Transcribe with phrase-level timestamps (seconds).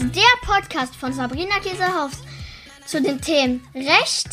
[0.00, 2.12] ist der Podcast von Sabrina Käsehaus
[2.86, 4.28] zu den Themen Recht,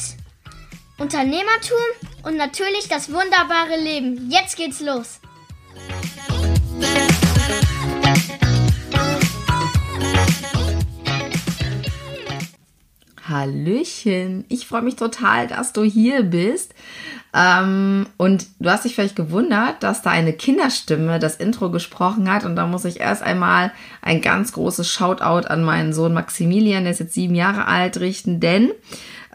[1.00, 1.78] Unternehmertum
[2.24, 4.30] und natürlich das wunderbare Leben.
[4.30, 5.20] Jetzt geht's los.
[13.28, 16.76] Hallöchen, ich freue mich total, dass du hier bist.
[17.36, 22.46] Ähm, und du hast dich vielleicht gewundert, dass da eine Kinderstimme das Intro gesprochen hat.
[22.46, 26.94] Und da muss ich erst einmal ein ganz großes Shoutout an meinen Sohn Maximilian, der
[26.94, 28.72] ist jetzt sieben Jahre alt, richten, denn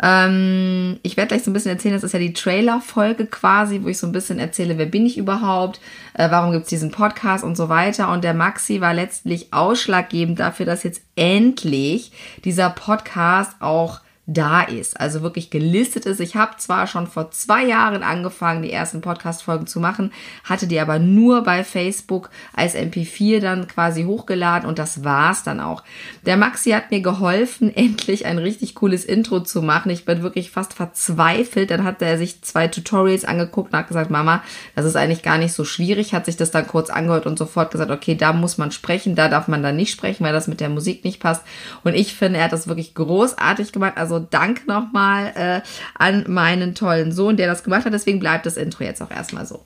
[0.02, 3.89] ähm, ich werde gleich so ein bisschen erzählen, das ist ja die Trailer-Folge quasi, wo
[3.89, 5.80] ich so ein bisschen erzähle, wer bin ich überhaupt,
[6.14, 8.11] äh, warum gibt es diesen Podcast und so weiter.
[8.11, 12.12] Und der Maxi war letztlich ausschlaggebend dafür, dass jetzt endlich
[12.45, 14.01] dieser Podcast auch
[14.33, 16.20] da ist, also wirklich gelistet ist.
[16.20, 20.12] Ich habe zwar schon vor zwei Jahren angefangen, die ersten Podcast-Folgen zu machen,
[20.45, 25.58] hatte die aber nur bei Facebook als MP4 dann quasi hochgeladen und das war's dann
[25.58, 25.83] auch.
[26.27, 29.91] Der Maxi hat mir geholfen, endlich ein richtig cooles Intro zu machen.
[29.91, 31.73] Ich bin wirklich fast verzweifelt.
[31.73, 34.45] Dann hat er sich zwei Tutorials angeguckt und hat gesagt, Mama,
[34.77, 37.73] das ist eigentlich gar nicht so schwierig, hat sich das dann kurz angehört und sofort
[37.73, 40.61] gesagt, okay, da muss man sprechen, da darf man dann nicht sprechen, weil das mit
[40.61, 41.42] der Musik nicht passt.
[41.83, 43.95] Und ich finde, er hat das wirklich großartig gemacht.
[43.97, 45.61] Also Dank nochmal äh,
[45.99, 47.93] an meinen tollen Sohn, der das gemacht hat.
[47.93, 49.65] Deswegen bleibt das Intro jetzt auch erstmal so.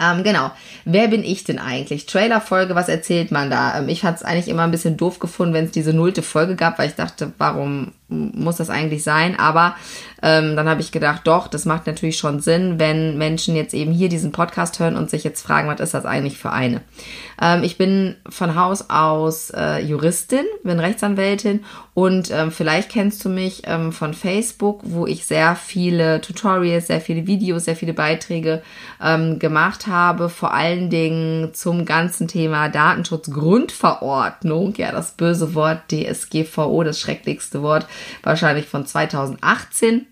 [0.00, 0.50] Ähm, genau.
[0.84, 2.06] Wer bin ich denn eigentlich?
[2.06, 3.78] Trailer-Folge, was erzählt man da?
[3.78, 6.56] Ähm, ich hatte es eigentlich immer ein bisschen doof gefunden, wenn es diese nullte Folge
[6.56, 9.38] gab, weil ich dachte, warum muss das eigentlich sein?
[9.38, 9.74] Aber
[10.22, 13.92] ähm, dann habe ich gedacht, doch, das macht natürlich schon Sinn, wenn Menschen jetzt eben
[13.92, 16.82] hier diesen Podcast hören und sich jetzt fragen, was ist das eigentlich für eine?
[17.40, 23.28] Ähm, ich bin von Haus aus äh, Juristin, bin Rechtsanwältin und ähm, vielleicht kennst du
[23.28, 28.62] mich ähm, von Facebook, wo ich sehr viele Tutorials, sehr viele Videos, sehr viele Beiträge
[29.02, 36.84] ähm, gemacht habe, vor allen Dingen zum ganzen Thema Datenschutzgrundverordnung, ja, das böse Wort DSGVO,
[36.84, 37.88] das schrecklichste Wort
[38.22, 40.06] wahrscheinlich von 2018.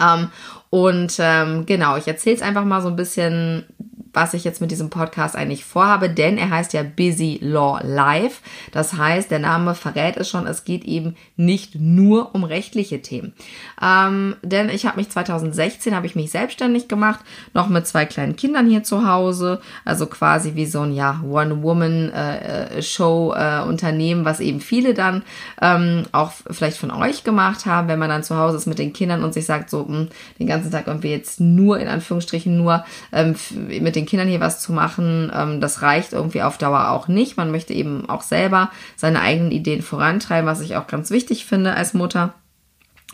[0.00, 0.30] Ähm,
[0.70, 3.66] und ähm, genau, ich erzähle es einfach mal so ein bisschen,
[4.12, 8.40] was ich jetzt mit diesem Podcast eigentlich vorhabe, denn er heißt ja Busy Law Live.
[8.72, 13.34] Das heißt, der Name verrät es schon, es geht eben nicht nur um rechtliche Themen.
[13.82, 17.20] Ähm, denn ich habe mich 2016, habe ich mich selbstständig gemacht,
[17.54, 24.24] noch mit zwei kleinen Kindern hier zu Hause, also quasi wie so ein ja, One-Woman-Show-Unternehmen,
[24.24, 25.22] was eben viele dann
[25.60, 28.92] ähm, auch vielleicht von euch gemacht haben, wenn man dann zu Hause ist mit den
[28.92, 30.08] Kindern und sich sagt, so mh, hm,
[30.38, 33.34] den ganzen Tag irgendwie jetzt nur in Anführungsstrichen nur ähm,
[33.80, 37.36] mit den Kindern hier was zu machen, ähm, das reicht irgendwie auf Dauer auch nicht.
[37.36, 41.74] Man möchte eben auch selber seine eigenen Ideen vorantreiben, was ich auch ganz wichtig finde
[41.74, 42.34] als Mutter.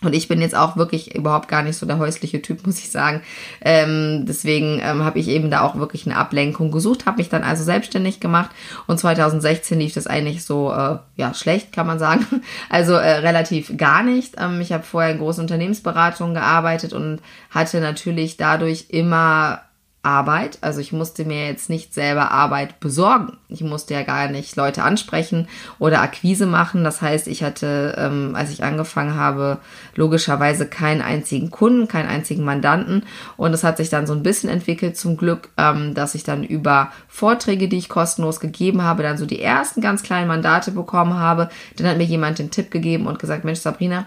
[0.03, 2.91] Und ich bin jetzt auch wirklich überhaupt gar nicht so der häusliche Typ, muss ich
[2.91, 3.23] sagen.
[3.63, 7.43] Ähm, deswegen ähm, habe ich eben da auch wirklich eine Ablenkung gesucht, habe mich dann
[7.43, 8.51] also selbstständig gemacht
[8.87, 12.27] und 2016 lief das eigentlich so, äh, ja, schlecht, kann man sagen.
[12.69, 14.35] Also äh, relativ gar nicht.
[14.39, 19.61] Ähm, ich habe vorher in großen Unternehmensberatungen gearbeitet und hatte natürlich dadurch immer
[20.05, 20.59] Arbeit.
[20.61, 23.39] Also ich musste mir jetzt nicht selber Arbeit besorgen.
[23.49, 25.49] Ich musste ja gar nicht Leute ansprechen
[25.79, 26.85] oder Akquise machen.
[26.85, 29.59] Das heißt, ich hatte, ähm, als ich angefangen habe,
[29.95, 33.05] logischerweise keinen einzigen Kunden, keinen einzigen Mandanten.
[33.37, 36.45] Und es hat sich dann so ein bisschen entwickelt zum Glück, ähm, dass ich dann
[36.45, 41.15] über Vorträge, die ich kostenlos gegeben habe, dann so die ersten ganz kleinen Mandate bekommen
[41.15, 41.49] habe.
[41.77, 44.07] Dann hat mir jemand den Tipp gegeben und gesagt, Mensch, Sabrina,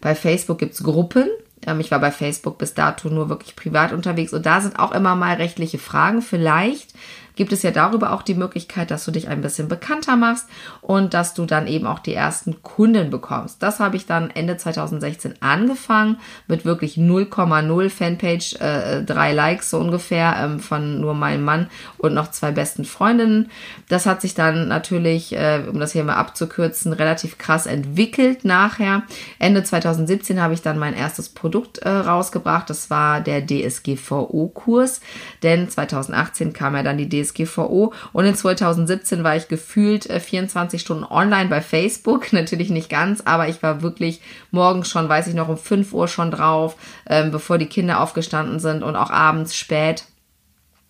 [0.00, 1.28] bei Facebook gibt's Gruppen,
[1.66, 4.92] ähm, ich war bei Facebook bis dato nur wirklich privat unterwegs und da sind auch
[4.92, 6.22] immer mal rechtliche Fragen.
[6.22, 6.92] Vielleicht
[7.42, 10.46] gibt es ja darüber auch die Möglichkeit, dass du dich ein bisschen bekannter machst
[10.80, 13.60] und dass du dann eben auch die ersten Kunden bekommst.
[13.64, 19.80] Das habe ich dann Ende 2016 angefangen mit wirklich 0,0 Fanpage, äh, drei Likes so
[19.80, 21.66] ungefähr ähm, von nur meinem Mann
[21.98, 23.50] und noch zwei besten Freundinnen.
[23.88, 29.02] Das hat sich dann natürlich, äh, um das hier mal abzukürzen, relativ krass entwickelt nachher.
[29.40, 32.70] Ende 2017 habe ich dann mein erstes Produkt äh, rausgebracht.
[32.70, 35.00] Das war der DSGVO-Kurs,
[35.42, 37.92] denn 2018 kam ja dann die DSGVO DSGVO.
[38.12, 42.32] Und in 2017 war ich gefühlt 24 äh, Stunden online bei Facebook.
[42.32, 44.20] Natürlich nicht ganz, aber ich war wirklich
[44.50, 46.76] morgens schon, weiß ich noch, um 5 Uhr schon drauf,
[47.08, 50.04] ähm, bevor die Kinder aufgestanden sind und auch abends spät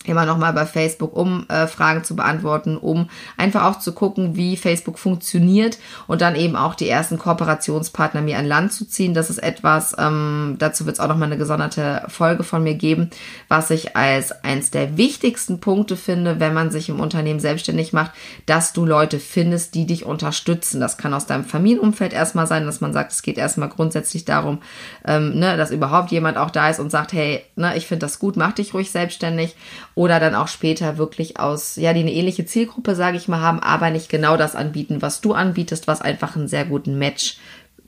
[0.04, 4.36] immer noch mal bei Facebook, um äh, Fragen zu beantworten, um einfach auch zu gucken,
[4.36, 9.14] wie Facebook funktioniert und dann eben auch die ersten Kooperationspartner mir an Land zu ziehen.
[9.14, 12.74] Das ist etwas, ähm, dazu wird es auch noch mal eine gesonderte Folge von mir
[12.74, 13.10] geben,
[13.48, 18.12] was ich als eins der wichtigsten Punkte finde, wenn man sich im Unternehmen selbstständig macht,
[18.46, 20.80] dass du Leute findest, die dich unterstützen.
[20.80, 24.58] Das kann aus deinem Familienumfeld erstmal sein, dass man sagt, es geht erstmal grundsätzlich darum,
[25.06, 28.18] ähm, ne, dass überhaupt jemand auch da ist und sagt, hey, ne, ich finde das
[28.18, 29.56] gut, mach dich ruhig selbstständig
[29.94, 33.60] oder dann auch später wirklich aus, ja, die eine ähnliche Zielgruppe, sage ich mal, haben,
[33.60, 37.36] aber nicht genau das anbieten, was du anbietest, was einfach einen sehr guten Match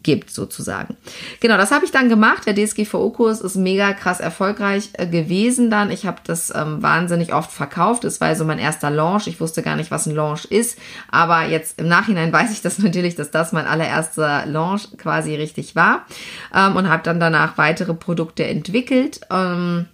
[0.05, 0.97] gibt, sozusagen.
[1.41, 2.47] Genau, das habe ich dann gemacht.
[2.47, 5.91] Der DSGVO-Kurs ist mega krass erfolgreich äh, gewesen dann.
[5.91, 8.05] Ich habe das ähm, wahnsinnig oft verkauft.
[8.05, 9.27] Es war so mein erster Launch.
[9.27, 10.79] Ich wusste gar nicht, was ein Launch ist.
[11.11, 15.75] Aber jetzt im Nachhinein weiß ich das natürlich, dass das mein allererster Launch quasi richtig
[15.75, 16.07] war.
[16.55, 19.23] Ähm, und habe dann danach weitere Produkte entwickelt.
[19.31, 19.87] Ähm,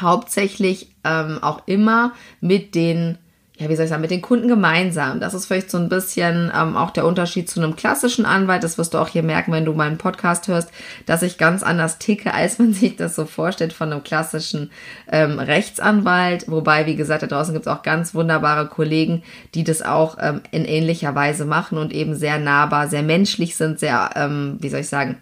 [0.00, 3.18] hauptsächlich ähm, auch immer mit den
[3.58, 5.18] ja, wie soll ich sagen, mit den Kunden gemeinsam.
[5.18, 8.62] Das ist vielleicht so ein bisschen ähm, auch der Unterschied zu einem klassischen Anwalt.
[8.62, 10.70] Das wirst du auch hier merken, wenn du meinen Podcast hörst,
[11.06, 14.70] dass ich ganz anders ticke, als man sich das so vorstellt von einem klassischen
[15.10, 16.44] ähm, Rechtsanwalt.
[16.48, 19.24] Wobei, wie gesagt, da draußen gibt es auch ganz wunderbare Kollegen,
[19.56, 23.80] die das auch ähm, in ähnlicher Weise machen und eben sehr nahbar, sehr menschlich sind,
[23.80, 25.16] sehr, ähm, wie soll ich sagen,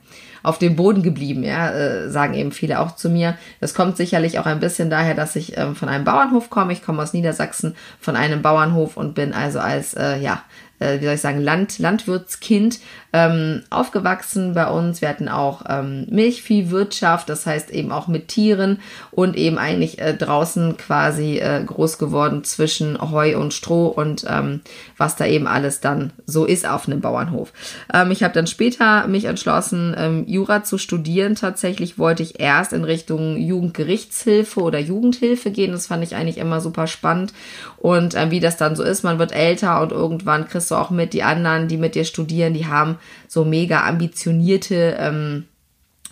[0.47, 3.37] auf dem Boden geblieben, ja, äh, sagen eben viele auch zu mir.
[3.61, 6.73] Das kommt sicherlich auch ein bisschen daher, dass ich ähm, von einem Bauernhof komme.
[6.73, 10.45] Ich komme aus Niedersachsen von einem Bauernhof und bin also als, äh, ja,
[10.79, 12.79] äh, wie soll ich sagen, Land, Landwirtskind
[13.17, 15.01] ähm, aufgewachsen bei uns.
[15.01, 18.81] Wir hatten auch ähm, Milchviehwirtschaft, das heißt eben auch mit Tieren
[19.11, 24.61] und eben eigentlich äh, draußen quasi äh, groß geworden zwischen Heu und Stroh und ähm,
[24.99, 27.55] was da eben alles dann so ist auf einem Bauernhof.
[27.93, 31.37] Ähm, ich habe dann später mich entschlossen, ähm, Jura zu studieren.
[31.37, 35.73] Tatsächlich wollte ich erst in Richtung Jugendgerichtshilfe oder Jugendhilfe gehen.
[35.73, 37.33] Das fand ich eigentlich immer super spannend.
[37.79, 40.91] Und äh, wie das dann so ist, man wird älter und irgendwann kriegst du auch
[40.91, 42.99] mit, die anderen, die mit dir studieren, die haben
[43.29, 45.45] so mega ambitionierte, ähm,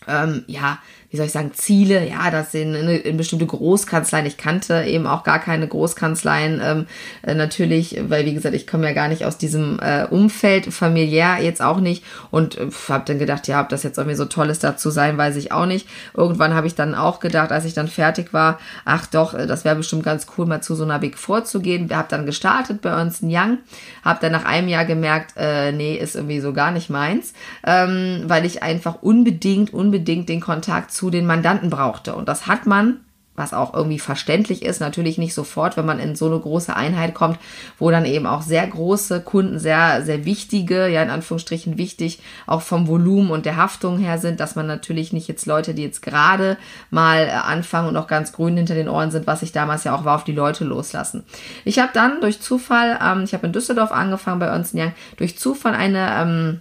[0.06, 0.78] ähm, ja,
[1.14, 4.26] wie soll ich sagen, Ziele, ja, das sind in, in bestimmte Großkanzleien.
[4.26, 6.86] Ich kannte eben auch gar keine Großkanzleien, ähm,
[7.22, 11.36] äh, natürlich, weil wie gesagt, ich komme ja gar nicht aus diesem äh, Umfeld, familiär
[11.40, 12.02] jetzt auch nicht
[12.32, 14.90] und äh, habe dann gedacht, ja, ob das jetzt irgendwie so toll ist, da zu
[14.90, 15.86] sein, weiß ich auch nicht.
[16.16, 19.64] Irgendwann habe ich dann auch gedacht, als ich dann fertig war, ach doch, äh, das
[19.64, 23.00] wäre bestimmt ganz cool, mal zu so einer Big Four zu haben dann gestartet bei
[23.22, 23.58] in Young,
[24.04, 27.34] habe dann nach einem Jahr gemerkt, äh, nee, ist irgendwie so gar nicht meins,
[27.64, 32.14] ähm, weil ich einfach unbedingt, unbedingt den Kontakt zu zu den Mandanten brauchte.
[32.14, 33.00] Und das hat man,
[33.36, 37.12] was auch irgendwie verständlich ist, natürlich nicht sofort, wenn man in so eine große Einheit
[37.12, 37.38] kommt,
[37.78, 42.62] wo dann eben auch sehr große Kunden, sehr, sehr wichtige, ja in Anführungsstrichen wichtig, auch
[42.62, 46.00] vom Volumen und der Haftung her sind, dass man natürlich nicht jetzt Leute, die jetzt
[46.00, 46.56] gerade
[46.88, 49.94] mal äh, anfangen und noch ganz grün hinter den Ohren sind, was ich damals ja
[49.94, 51.24] auch war, auf die Leute loslassen.
[51.66, 55.38] Ich habe dann durch Zufall, ähm, ich habe in Düsseldorf angefangen bei Ernst Young, durch
[55.38, 56.60] Zufall eine ähm,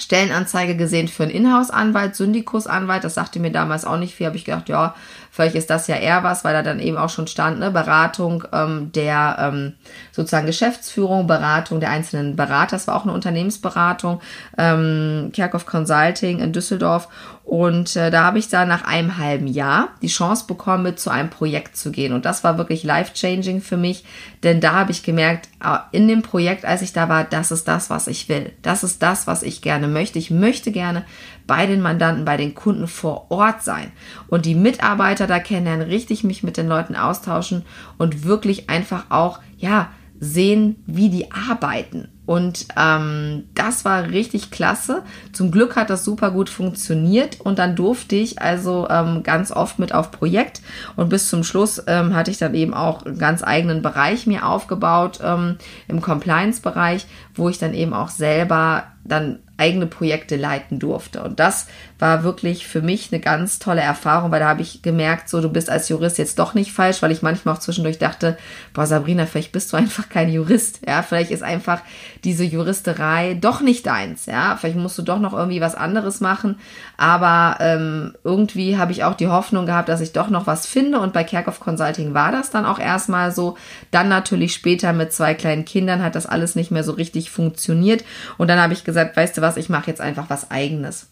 [0.00, 3.04] Stellenanzeige gesehen für einen Inhouse-Anwalt, Syndikusanwalt.
[3.04, 4.26] Das sagte mir damals auch nicht viel.
[4.26, 4.94] Habe ich gedacht, ja,
[5.30, 8.44] vielleicht ist das ja eher was, weil da dann eben auch schon stand, ne, Beratung
[8.52, 9.74] ähm, der ähm,
[10.12, 12.76] sozusagen Geschäftsführung, Beratung der einzelnen Berater.
[12.76, 14.20] Das war auch eine Unternehmensberatung,
[14.56, 17.08] ähm, Kerkhoff Consulting in Düsseldorf.
[17.48, 21.08] Und äh, da habe ich dann nach einem halben Jahr die Chance bekommen, mit zu
[21.08, 22.12] einem Projekt zu gehen.
[22.12, 24.04] Und das war wirklich life-changing für mich,
[24.42, 27.66] denn da habe ich gemerkt, ah, in dem Projekt, als ich da war, das ist
[27.66, 28.52] das, was ich will.
[28.60, 30.18] Das ist das, was ich gerne möchte.
[30.18, 31.06] Ich möchte gerne
[31.48, 33.90] bei den Mandanten, bei den Kunden vor Ort sein
[34.28, 37.64] und die Mitarbeiter da kennenlernen, richtig mich mit den Leuten austauschen
[37.96, 39.88] und wirklich einfach auch, ja,
[40.20, 42.08] sehen, wie die arbeiten.
[42.26, 45.02] Und ähm, das war richtig klasse.
[45.32, 49.78] Zum Glück hat das super gut funktioniert und dann durfte ich also ähm, ganz oft
[49.78, 50.60] mit auf Projekt
[50.96, 54.46] und bis zum Schluss ähm, hatte ich dann eben auch einen ganz eigenen Bereich mir
[54.46, 55.56] aufgebaut ähm,
[55.86, 61.22] im Compliance-Bereich, wo ich dann eben auch selber dann eigene Projekte leiten durfte.
[61.22, 61.66] Und das
[61.98, 65.48] war wirklich für mich eine ganz tolle Erfahrung, weil da habe ich gemerkt, so du
[65.48, 68.38] bist als Jurist jetzt doch nicht falsch, weil ich manchmal auch zwischendurch dachte,
[68.72, 71.80] boah Sabrina, vielleicht bist du einfach kein Jurist, ja, vielleicht ist einfach
[72.22, 76.56] diese Juristerei doch nicht deins, ja, vielleicht musst du doch noch irgendwie was anderes machen,
[76.96, 80.98] aber ähm, irgendwie habe ich auch die Hoffnung gehabt, dass ich doch noch was finde.
[80.98, 83.56] Und bei Kerkhoff Consulting war das dann auch erstmal so,
[83.92, 88.04] dann natürlich später mit zwei kleinen Kindern hat das alles nicht mehr so richtig funktioniert.
[88.36, 91.08] Und dann habe ich gesagt, weißt du was, ich mache jetzt einfach was eigenes.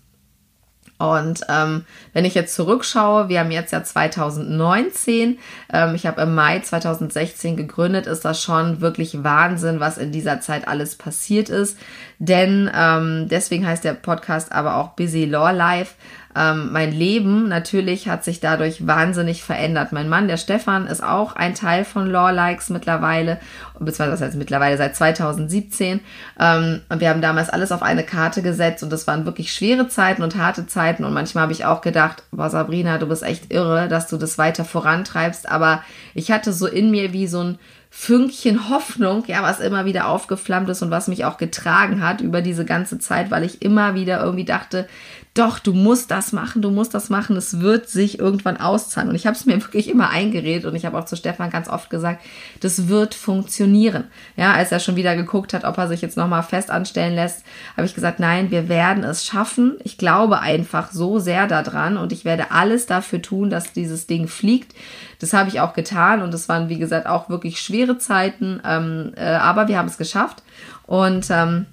[0.99, 5.38] Und ähm, wenn ich jetzt zurückschaue, wir haben jetzt ja 2019,
[5.71, 10.40] ähm, ich habe im Mai 2016 gegründet, ist das schon wirklich Wahnsinn, was in dieser
[10.40, 11.78] Zeit alles passiert ist.
[12.18, 15.97] Denn ähm, deswegen heißt der Podcast aber auch Busy Law Life.
[16.36, 19.92] Ähm, mein Leben natürlich hat sich dadurch wahnsinnig verändert.
[19.92, 23.38] Mein Mann, der Stefan, ist auch ein Teil von Law Likes mittlerweile,
[23.78, 26.00] beziehungsweise heißt mittlerweile seit 2017.
[26.38, 29.88] Ähm, und wir haben damals alles auf eine Karte gesetzt und das waren wirklich schwere
[29.88, 31.04] Zeiten und harte Zeiten.
[31.04, 34.36] Und manchmal habe ich auch gedacht, boah, Sabrina, du bist echt irre, dass du das
[34.36, 35.48] weiter vorantreibst.
[35.48, 35.82] Aber
[36.14, 40.68] ich hatte so in mir wie so ein Fünkchen Hoffnung, ja, was immer wieder aufgeflammt
[40.68, 44.22] ist und was mich auch getragen hat über diese ganze Zeit, weil ich immer wieder
[44.22, 44.86] irgendwie dachte,
[45.38, 49.10] doch, du musst das machen, du musst das machen, es wird sich irgendwann auszahlen.
[49.10, 51.68] Und ich habe es mir wirklich immer eingeredet und ich habe auch zu Stefan ganz
[51.68, 52.24] oft gesagt,
[52.60, 54.04] das wird funktionieren.
[54.36, 57.44] Ja, als er schon wieder geguckt hat, ob er sich jetzt nochmal fest anstellen lässt,
[57.76, 59.76] habe ich gesagt, nein, wir werden es schaffen.
[59.84, 64.28] Ich glaube einfach so sehr daran und ich werde alles dafür tun, dass dieses Ding
[64.28, 64.74] fliegt.
[65.18, 69.12] Das habe ich auch getan und es waren, wie gesagt, auch wirklich schwere Zeiten, ähm,
[69.16, 70.42] äh, aber wir haben es geschafft.
[70.86, 71.66] Und ähm,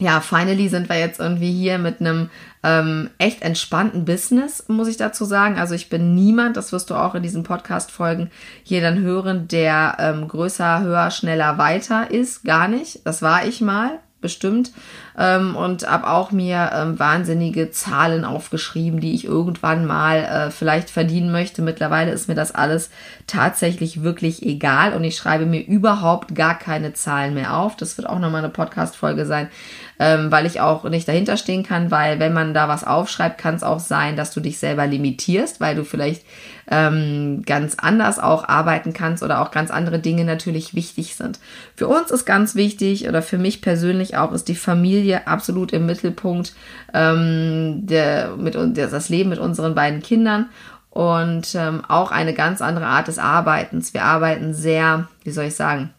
[0.00, 2.30] ja, finally sind wir jetzt irgendwie hier mit einem
[2.62, 5.58] ähm, echt entspannten Business, muss ich dazu sagen.
[5.58, 8.30] Also ich bin niemand, das wirst du auch in diesen Podcast-Folgen
[8.62, 12.44] hier dann hören, der ähm, größer, höher, schneller, weiter ist.
[12.44, 13.06] Gar nicht.
[13.06, 14.72] Das war ich mal bestimmt
[15.20, 20.88] ähm, und habe auch mir ähm, wahnsinnige Zahlen aufgeschrieben, die ich irgendwann mal äh, vielleicht
[20.88, 21.60] verdienen möchte.
[21.60, 22.88] Mittlerweile ist mir das alles
[23.26, 27.76] tatsächlich wirklich egal und ich schreibe mir überhaupt gar keine Zahlen mehr auf.
[27.76, 29.50] Das wird auch nochmal eine Podcast-Folge sein,
[29.98, 33.56] ähm, weil ich auch nicht dahinter stehen kann, weil wenn man da was aufschreibt, kann
[33.56, 36.24] es auch sein, dass du dich selber limitierst, weil du vielleicht
[36.70, 41.40] ähm, ganz anders auch arbeiten kannst oder auch ganz andere Dinge natürlich wichtig sind.
[41.74, 45.86] Für uns ist ganz wichtig oder für mich persönlich auch ist die Familie absolut im
[45.86, 46.54] Mittelpunkt,
[46.94, 50.48] ähm, der, mit, der, das Leben mit unseren beiden Kindern
[50.90, 53.94] und ähm, auch eine ganz andere Art des Arbeitens.
[53.94, 55.90] Wir arbeiten sehr, wie soll ich sagen,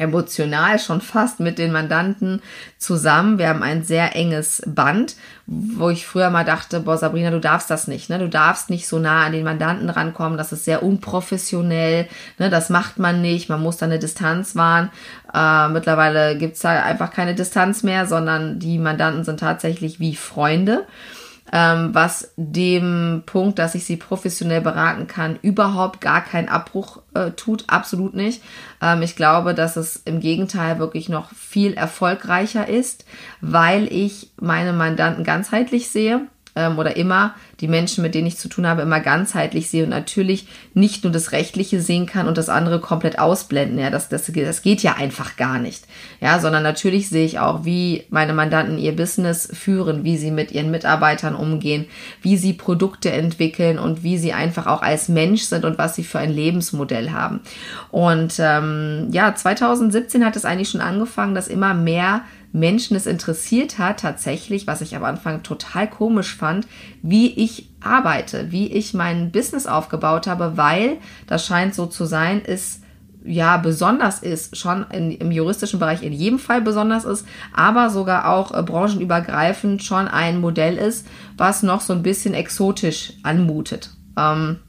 [0.00, 2.40] emotional schon fast mit den Mandanten
[2.78, 3.38] zusammen.
[3.38, 5.14] Wir haben ein sehr enges Band,
[5.46, 8.18] wo ich früher mal dachte, boah, Sabrina, du darfst das nicht, ne?
[8.18, 12.48] Du darfst nicht so nah an den Mandanten rankommen, das ist sehr unprofessionell, ne?
[12.48, 14.90] Das macht man nicht, man muss da eine Distanz wahren.
[15.34, 20.86] Äh, mittlerweile gibt's da einfach keine Distanz mehr, sondern die Mandanten sind tatsächlich wie Freunde
[21.52, 27.32] ähm, was dem Punkt, dass ich sie professionell beraten kann, überhaupt gar keinen Abbruch äh,
[27.32, 27.64] tut.
[27.68, 28.42] Absolut nicht.
[28.80, 33.04] Ähm, ich glaube, dass es im Gegenteil wirklich noch viel erfolgreicher ist,
[33.40, 36.26] weil ich meine Mandanten ganzheitlich sehe
[36.56, 39.90] ähm, oder immer die Menschen, mit denen ich zu tun habe, immer ganzheitlich sehe und
[39.90, 43.78] natürlich nicht nur das Rechtliche sehen kann und das andere komplett ausblenden.
[43.78, 45.84] Ja, das, das, das geht ja einfach gar nicht.
[46.20, 50.52] Ja, sondern natürlich sehe ich auch, wie meine Mandanten ihr Business führen, wie sie mit
[50.52, 51.86] ihren Mitarbeitern umgehen,
[52.22, 56.04] wie sie Produkte entwickeln und wie sie einfach auch als Mensch sind und was sie
[56.04, 57.40] für ein Lebensmodell haben.
[57.90, 63.78] Und ähm, ja, 2017 hat es eigentlich schon angefangen, dass immer mehr Menschen es interessiert
[63.78, 66.66] hat, tatsächlich, was ich am Anfang total komisch fand,
[67.02, 72.40] wie ich arbeite, wie ich mein Business aufgebaut habe, weil das scheint so zu sein,
[72.40, 72.82] ist
[73.24, 78.28] ja besonders ist, schon in, im juristischen Bereich in jedem Fall besonders ist, aber sogar
[78.28, 83.90] auch äh, branchenübergreifend schon ein Modell ist, was noch so ein bisschen exotisch anmutet.
[84.16, 84.60] Ähm,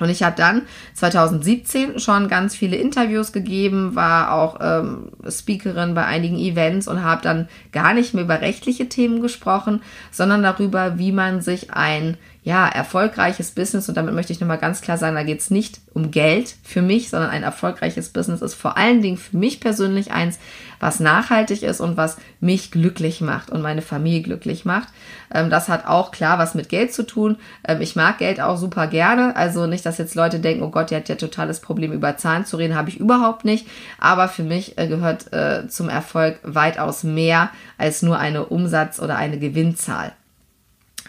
[0.00, 0.62] und ich habe dann
[0.94, 7.22] 2017 schon ganz viele Interviews gegeben, war auch ähm, Speakerin bei einigen Events und habe
[7.22, 12.16] dann gar nicht mehr über rechtliche Themen gesprochen, sondern darüber, wie man sich ein
[12.48, 15.82] ja, erfolgreiches Business, und damit möchte ich nochmal ganz klar sagen, da geht es nicht
[15.92, 20.12] um Geld für mich, sondern ein erfolgreiches Business ist vor allen Dingen für mich persönlich
[20.12, 20.38] eins,
[20.80, 24.88] was nachhaltig ist und was mich glücklich macht und meine Familie glücklich macht.
[25.30, 27.36] Ähm, das hat auch klar was mit Geld zu tun.
[27.68, 29.36] Ähm, ich mag Geld auch super gerne.
[29.36, 32.46] Also nicht, dass jetzt Leute denken, oh Gott, die hat ja totales Problem, über Zahlen
[32.46, 33.66] zu reden, habe ich überhaupt nicht.
[33.98, 39.16] Aber für mich äh, gehört äh, zum Erfolg weitaus mehr als nur eine Umsatz- oder
[39.16, 40.12] eine Gewinnzahl.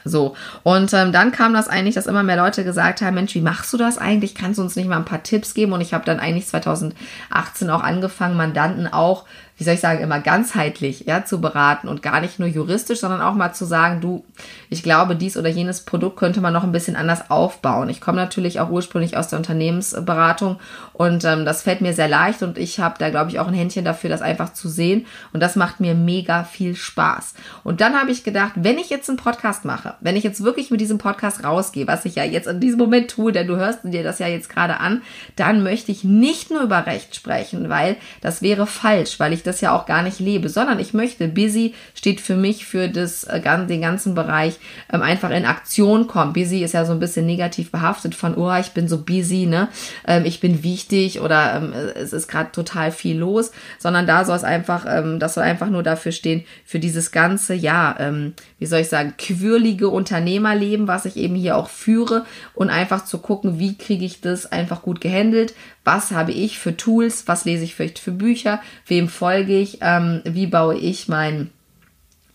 [0.06, 3.42] So, und ähm, dann kam das eigentlich, dass immer mehr Leute gesagt haben, Mensch, wie
[3.42, 4.36] machst du das eigentlich?
[4.36, 5.74] Kannst du uns nicht mal ein paar Tipps geben?
[5.74, 9.26] Und ich habe dann eigentlich 2018 auch angefangen, Mandanten auch
[9.60, 13.22] wie soll ich sagen, immer ganzheitlich ja, zu beraten und gar nicht nur juristisch, sondern
[13.22, 14.24] auch mal zu sagen, du,
[14.70, 17.90] ich glaube, dies oder jenes Produkt könnte man noch ein bisschen anders aufbauen.
[17.90, 20.60] Ich komme natürlich auch ursprünglich aus der Unternehmensberatung
[20.94, 23.54] und ähm, das fällt mir sehr leicht und ich habe da, glaube ich, auch ein
[23.54, 27.34] Händchen dafür, das einfach zu sehen und das macht mir mega viel Spaß.
[27.66, 30.72] Und dann habe ich gedacht, wenn ich jetzt einen Podcast mache, wenn ich jetzt wirklich
[30.72, 33.80] mit diesem Podcast rausgehe, was ich ja jetzt in diesem Moment tue, denn du hörst
[33.84, 35.02] dir das ja jetzt gerade an,
[35.36, 39.49] dann möchte ich nicht nur über Recht sprechen, weil das wäre falsch, weil ich das
[39.62, 43.42] ja auch gar nicht lebe, sondern ich möchte, busy steht für mich für das, äh,
[43.68, 44.60] den ganzen Bereich
[44.92, 46.34] ähm, einfach in Aktion kommen.
[46.34, 49.70] Busy ist ja so ein bisschen negativ behaftet von, oh, ich bin so busy, ne?
[50.08, 54.36] Ähm, ich bin wichtig oder ähm, es ist gerade total viel los, sondern da soll
[54.36, 58.66] es einfach, ähm, das soll einfach nur dafür stehen, für dieses ganze, ja, ähm, wie
[58.66, 63.60] soll ich sagen, quirlige Unternehmerleben, was ich eben hier auch führe und einfach zu gucken,
[63.60, 65.54] wie kriege ich das einfach gut gehandelt,
[65.84, 70.22] was habe ich für Tools, was lese ich vielleicht für Bücher, wem folge ich, ähm,
[70.26, 71.50] wie baue ich mein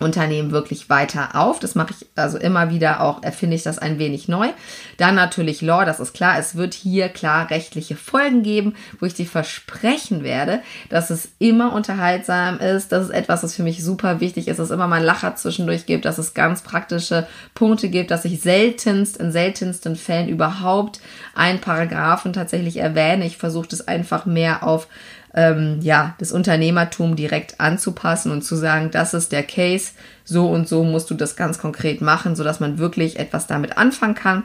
[0.00, 1.60] Unternehmen wirklich weiter auf.
[1.60, 4.48] Das mache ich also immer wieder auch, erfinde ich das ein wenig neu.
[4.96, 6.36] Dann natürlich Law, das ist klar.
[6.38, 11.72] Es wird hier klar rechtliche Folgen geben, wo ich dir versprechen werde, dass es immer
[11.72, 12.90] unterhaltsam ist.
[12.90, 15.36] Das ist etwas, was für mich super wichtig ist, dass es immer mal ein Lacher
[15.36, 21.00] zwischendurch gibt, dass es ganz praktische Punkte gibt, dass ich seltenst, in seltensten Fällen überhaupt
[21.36, 23.26] einen Paragraphen tatsächlich erwähne.
[23.26, 24.88] Ich versuche das einfach mehr auf
[25.34, 29.92] ähm, ja, das Unternehmertum direkt anzupassen und zu sagen, das ist der Case,
[30.24, 34.14] so und so musst du das ganz konkret machen, sodass man wirklich etwas damit anfangen
[34.14, 34.44] kann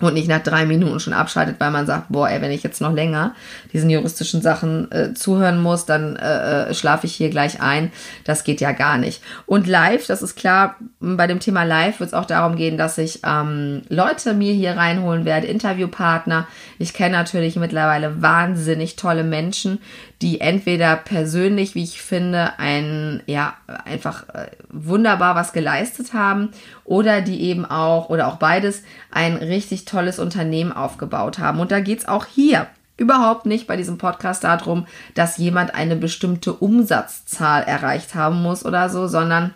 [0.00, 2.80] und nicht nach drei Minuten schon abschaltet, weil man sagt, boah, ey, wenn ich jetzt
[2.80, 3.34] noch länger
[3.72, 7.92] diesen juristischen Sachen äh, zuhören muss, dann äh, äh schlafe ich hier gleich ein.
[8.24, 9.22] Das geht ja gar nicht.
[9.46, 12.98] Und live, das ist klar, bei dem Thema live wird es auch darum gehen, dass
[12.98, 16.46] ich ähm, Leute mir hier reinholen werde, Interviewpartner.
[16.78, 19.80] Ich kenne natürlich mittlerweile wahnsinnig tolle Menschen,
[20.22, 23.54] die entweder persönlich, wie ich finde, ein, ja,
[23.84, 26.50] einfach äh, wunderbar was geleistet haben
[26.84, 31.60] oder die eben auch, oder auch beides, ein richtig tolles Unternehmen aufgebaut haben.
[31.60, 32.66] Und da geht's auch hier
[32.96, 38.90] überhaupt nicht bei diesem Podcast darum, dass jemand eine bestimmte Umsatzzahl erreicht haben muss oder
[38.90, 39.54] so, sondern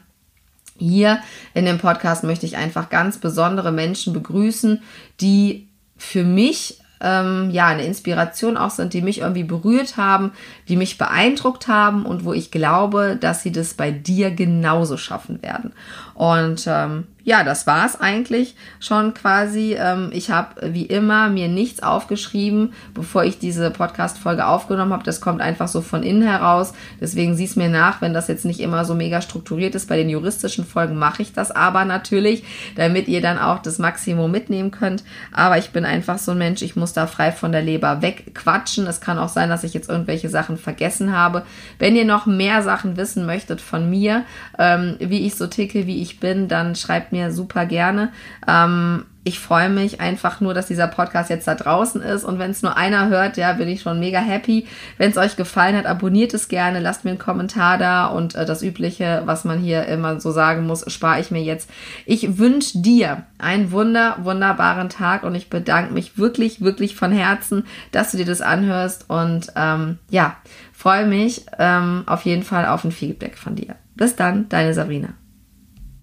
[0.77, 1.19] hier
[1.53, 4.83] in dem Podcast möchte ich einfach ganz besondere Menschen begrüßen,
[5.21, 10.33] die für mich ähm, ja eine Inspiration auch sind, die mich irgendwie berührt haben,
[10.69, 15.43] die mich beeindruckt haben und wo ich glaube, dass sie das bei dir genauso schaffen
[15.43, 15.75] werden.
[16.15, 19.77] Und ähm, ja, das war's eigentlich schon quasi.
[19.79, 25.05] Ähm, ich habe wie immer mir nichts aufgeschrieben, bevor ich diese Podcast-Folge aufgenommen habe.
[25.05, 26.75] Das kommt einfach so von innen heraus.
[27.01, 29.89] Deswegen sieh's mir nach, wenn das jetzt nicht immer so mega strukturiert ist.
[29.89, 32.45] Bei den juristischen Folgen mache ich das aber natürlich,
[32.77, 35.03] damit ihr dann auch das Maximum mitnehmen könnt.
[35.33, 38.87] Aber ich bin einfach so ein Mensch, ich muss da frei von der Leber wegquatschen.
[38.87, 41.47] Es kann auch sein, dass ich jetzt irgendwelche Sachen vergessen habe.
[41.79, 44.25] Wenn ihr noch mehr Sachen wissen möchtet von mir,
[44.59, 48.13] ähm, wie ich so ticke, wie ich bin, dann schreibt mir super gerne.
[48.47, 52.25] Ähm, ich freue mich einfach nur, dass dieser Podcast jetzt da draußen ist.
[52.25, 54.67] Und wenn es nur einer hört, ja, bin ich schon mega happy.
[54.99, 58.45] Wenn es euch gefallen hat, abonniert es gerne, lasst mir einen Kommentar da und äh,
[58.45, 61.71] das Übliche, was man hier immer so sagen muss, spare ich mir jetzt.
[62.05, 67.65] Ich wünsche dir einen wunder, wunderbaren Tag und ich bedanke mich wirklich, wirklich von Herzen,
[67.93, 70.37] dass du dir das anhörst und ähm, ja,
[70.75, 73.77] freue mich ähm, auf jeden Fall auf ein Feedback von dir.
[73.97, 75.15] Bis dann, deine Sabrina.